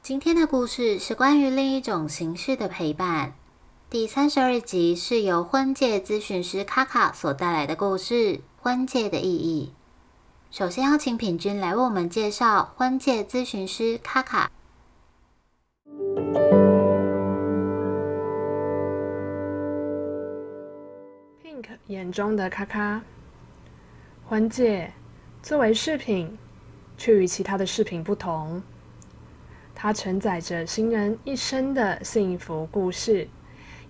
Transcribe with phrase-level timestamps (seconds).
[0.00, 3.34] 今天的故事是关于另一种形式的陪伴。
[3.90, 8.14] 第三十二集是由婚介咨询师卡卡所带来的故事
[8.62, 9.74] 《婚介的意义》。
[10.56, 14.50] 首先，邀请品君来为我们介绍婚介咨询师卡卡。
[21.42, 23.02] Pink 眼中的卡卡，
[24.26, 24.94] 婚戒
[25.42, 26.38] 作为饰品，
[26.96, 28.62] 却与其他的饰品不同。
[29.80, 33.28] 它承载着新人一生的幸福故事，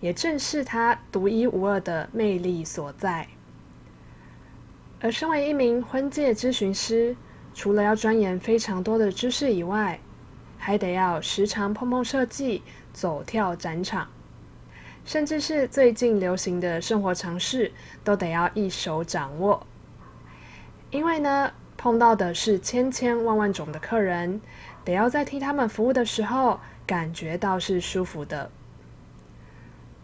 [0.00, 3.26] 也正是它独一无二的魅力所在。
[5.00, 7.16] 而身为一名婚介咨询师，
[7.54, 9.98] 除了要钻研非常多的知识以外，
[10.58, 14.08] 还得要时常碰碰设计、走跳展场，
[15.06, 17.72] 甚至是最近流行的生活常识，
[18.04, 19.66] 都得要一手掌握。
[20.90, 24.38] 因为呢，碰到的是千千万万种的客人。
[24.84, 28.50] 得要在替他们服务的时候，感觉到是舒服的，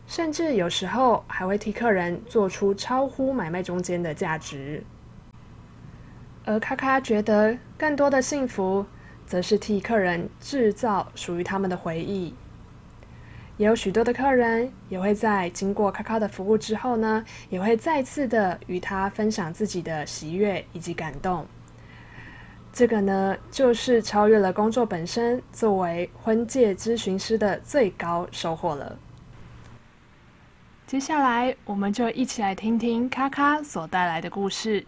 [0.07, 4.85] 甚至有时候还会替客人做出超乎买卖中间的价值。
[6.45, 8.85] 而咔咔觉得更多的幸福，
[9.27, 12.35] 则是替客人制造属于他们的回忆。
[13.57, 21.47] 也有许多的客人也会在经过咔咔的服务之后呢，也会再次的与他分享自己的喜悦以及感动。
[22.77, 28.99] 这个呢，就是超越了工作本身，作为婚介咨询师的最高收获了。
[30.85, 34.85] 接下来，我们就一起来听听咔咔所带来的故事。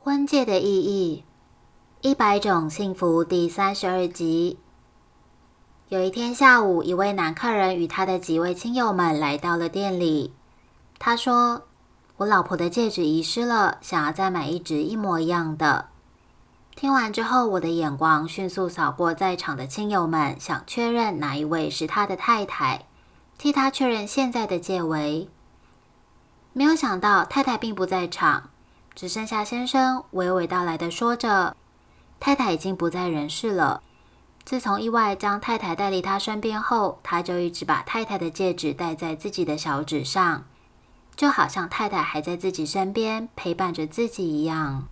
[0.00, 1.24] 婚戒的意义，
[2.00, 4.58] 一百种幸福第三十二集。
[5.92, 10.32] 有一天下午，一位男客人与他的几位亲友们来到了店里。
[10.98, 11.64] 他说
[12.16, 15.88] ：“我老婆的戒指遗失了，想要再买一只一模一样的。”
[16.74, 22.86] 听完之后，我的眼光迅速扫过在场的亲友们，想确认哪一位是他的太太，
[23.36, 25.28] 替他确认现在的戒围。
[26.54, 28.48] 没有想到太太并不在场，
[28.94, 31.54] 只剩下先生娓娓道来的说着
[32.18, 33.82] ：“太太已经不在人世了。”
[34.44, 40.44] 自从意外将太太带离他身边后，他就一直把太太的戒指戴在自己的小指上，
[41.14, 44.88] 就好像太太还在自己身边陪伴着自己一样。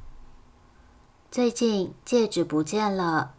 [1.30, 3.34] 最近戒指不见了，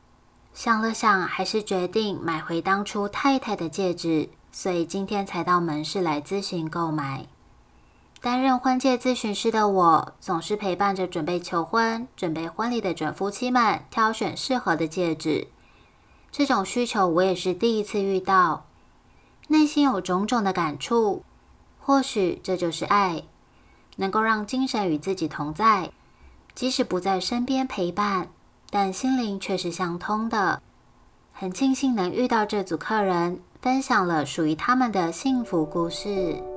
[0.54, 7.26] 想了想，还是决定买回当初太太的戒指，所以今天才到门市来咨询购买。
[8.22, 15.48] 担任婚戒咨询师的我，总是陪伴着准备求婚、准备婚礼的准夫妻们挑选适合的戒指。
[16.32, 18.66] 这种需求我也是第一次遇到，
[19.50, 21.24] 内心有种种的感触。
[21.80, 23.24] 或许这就是爱，
[23.98, 25.92] 能够让精神与自己同在，
[26.56, 28.30] 即使不在身边陪伴，
[28.70, 30.62] 但心灵却是相通的。
[31.34, 36.51] 很庆幸能遇到这组客人，分享了属于他们的幸福故事。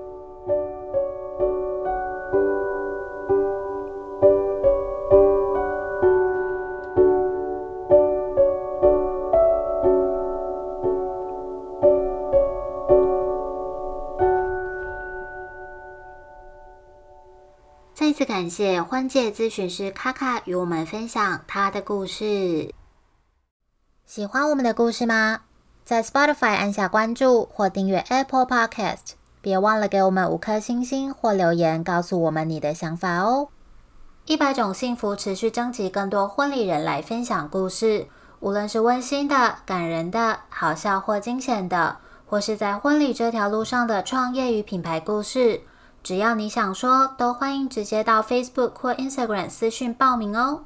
[18.05, 22.71] 再次感谢婚介咨询师卡卡与我们分享他的故事。
[24.05, 25.41] 喜欢我们的故事吗？
[25.87, 33.49] 在 Spotify 按下关注或订阅 Apple Podcast，别忘了给我们五颗星星或留言，告诉我们你的想法哦。
[34.27, 38.09] 一百种幸福持续征集更多婚礼人来分享故事，
[38.41, 41.97] 无论是温馨的、感人的、好笑或惊险的，
[42.27, 45.63] 或是在婚礼这条路上的创业与品牌故事。
[46.05, 50.61] 只要你想说，都欢迎直接到 Facebook 或 Instagram 私讯报名哦。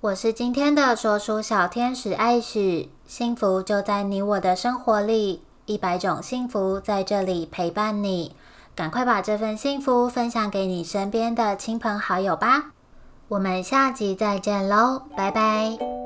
[0.00, 8.36] 我是今天的说书小天使艾许，幸福就在你我的生活里，一百种幸福在这里陪伴你。
[8.76, 12.70] 赶快把这份幸福分享给你身边的亲朋好友吧。
[13.26, 16.01] 我们下集再见喽，拜拜。